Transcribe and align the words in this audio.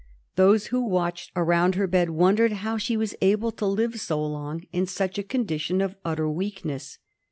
Those 0.35 0.65
who 0.73 0.81
watched 0.81 1.31
around 1.35 1.75
her 1.75 1.85
bed 1.85 2.09
wondered 2.09 2.53
how 2.65 2.79
she 2.79 2.97
was 2.97 3.13
able 3.21 3.51
to 3.51 3.67
live 3.67 3.99
so 4.01 4.19
long 4.25 4.63
in 4.73 4.87
such 4.87 5.19
a 5.19 5.23
condition 5.23 5.79
of 5.79 5.95
utter 6.03 6.27
weakness. 6.27 6.97